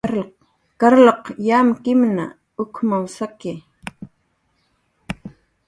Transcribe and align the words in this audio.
Carlq 0.79 1.23
yamkimna 1.47 2.25
sakiwa 3.15 3.63